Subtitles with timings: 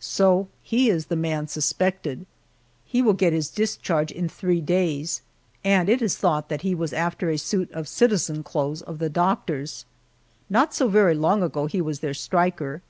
[0.00, 2.26] So he is the man suspected..
[2.84, 5.22] He will get his discharge in three days,
[5.62, 9.08] and it is thought that he was after a suit of citizen clothes of the
[9.08, 9.84] doctor's.
[10.50, 12.82] Not so very long ago he was their striker.